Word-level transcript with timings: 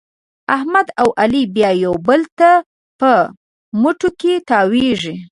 احمد 0.55 0.87
او 1.01 1.07
علي 1.21 1.41
بیا 1.55 1.71
یو 1.83 1.93
بل 2.07 2.21
ته 2.39 2.51
په 2.99 3.11
مټو 3.81 4.09
کې 4.19 4.33
تاوېږي. 4.49 5.15